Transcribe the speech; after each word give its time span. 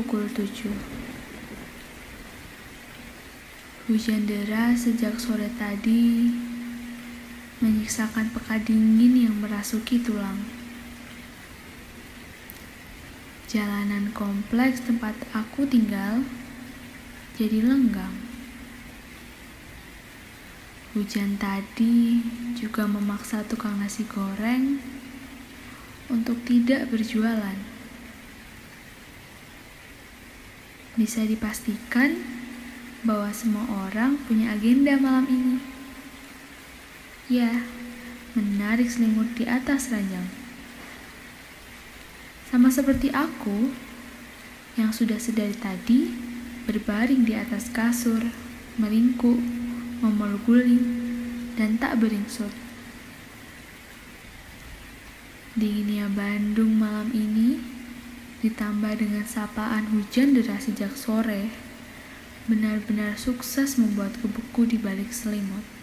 pukul 0.00 0.24
7. 0.32 0.72
Hujan 3.84 4.24
deras 4.24 4.88
sejak 4.88 5.20
sore 5.20 5.52
tadi 5.60 6.32
menyiksakan 7.60 8.32
pekat 8.32 8.64
dingin 8.64 9.28
yang 9.28 9.36
merasuki 9.44 10.00
tulang. 10.00 10.40
Jalanan 13.44 14.08
kompleks 14.16 14.80
tempat 14.88 15.12
aku 15.36 15.68
tinggal 15.68 16.24
jadi 17.36 17.60
lenggang. 17.60 18.16
Hujan 20.96 21.36
tadi 21.36 22.24
juga 22.56 22.88
memaksa 22.88 23.44
tukang 23.44 23.76
nasi 23.76 24.08
goreng 24.08 24.80
untuk 26.08 26.40
tidak 26.48 26.88
berjualan. 26.88 27.79
Bisa 30.98 31.22
dipastikan 31.22 32.18
bahwa 33.06 33.30
semua 33.30 33.64
orang 33.86 34.18
punya 34.26 34.52
agenda 34.52 34.98
malam 34.98 35.26
ini. 35.30 35.56
Ya, 37.30 37.62
menarik 38.34 38.90
selimut 38.90 39.38
di 39.38 39.46
atas 39.46 39.90
ranjang. 39.94 40.26
Sama 42.50 42.66
seperti 42.66 43.14
aku 43.14 43.70
yang 44.74 44.90
sudah 44.90 45.18
sedari 45.22 45.54
tadi 45.54 46.10
berbaring 46.66 47.22
di 47.22 47.38
atas 47.38 47.70
kasur, 47.70 48.26
meringkuk, 48.74 49.38
memeluk 50.02 50.46
dan 51.54 51.78
tak 51.78 52.02
beringsut. 52.02 52.50
Dinginnya 55.54 56.10
Bandung 56.10 56.78
malam 56.78 57.10
ini 57.10 57.79
ditambah 58.40 58.96
dengan 58.96 59.28
sapaan 59.28 59.92
hujan 59.92 60.32
deras 60.32 60.64
sejak 60.64 60.96
sore 60.96 61.52
benar-benar 62.48 63.14
sukses 63.20 63.76
membuat 63.76 64.16
beku 64.20 64.66
di 64.66 64.80
balik 64.80 65.12
selimut. 65.12 65.79